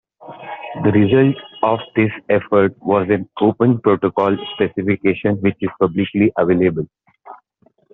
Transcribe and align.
The 0.83 0.91
result 0.93 1.35
of 1.61 1.77
this 1.95 2.09
effort 2.27 2.75
was 2.81 3.07
an 3.11 3.29
open 3.39 3.79
protocol 3.81 4.35
specification, 4.55 5.35
which 5.43 5.57
is 5.61 5.69
publicly 5.79 6.33
available. 6.39 6.87